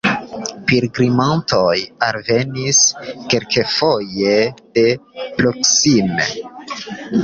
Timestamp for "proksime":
5.41-6.31